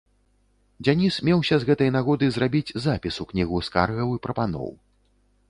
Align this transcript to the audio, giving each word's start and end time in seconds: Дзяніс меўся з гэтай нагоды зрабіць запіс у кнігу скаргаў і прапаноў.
Дзяніс 0.85 1.19
меўся 1.29 1.59
з 1.63 1.67
гэтай 1.69 1.91
нагоды 1.97 2.31
зрабіць 2.39 2.75
запіс 2.87 3.15
у 3.27 3.27
кнігу 3.33 3.63
скаргаў 3.69 4.17
і 4.17 4.23
прапаноў. 4.27 4.67